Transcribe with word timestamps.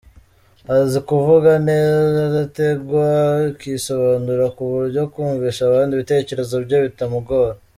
Azi 0.75 0.99
kuvuga 1.09 1.51
neza 1.67 2.17
adategwa 2.29 3.05
akisobanura 3.49 4.45
ku 4.55 4.63
buryo 4.71 5.01
kumvisha 5.13 5.61
abandi 5.65 5.91
ibitekerezo 5.93 6.55
bye 6.65 6.79
bitamugora. 6.85 7.53